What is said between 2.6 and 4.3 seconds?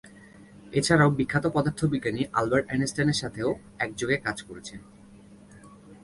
আইনস্টাইনের সাথেও একযোগে